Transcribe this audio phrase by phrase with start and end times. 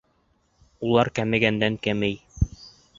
[0.89, 2.21] Улар кәмегәндән кәмей.